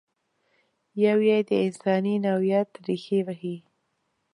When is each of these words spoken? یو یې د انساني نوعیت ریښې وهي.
یو 1.05 1.17
یې 1.29 1.37
د 1.49 1.51
انساني 1.65 2.15
نوعیت 2.25 2.69
ریښې 2.85 3.19
وهي. 3.25 3.57